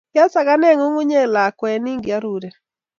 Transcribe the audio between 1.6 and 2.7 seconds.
ni kiaureren